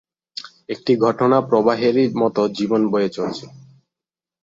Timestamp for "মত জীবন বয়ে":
2.21-3.09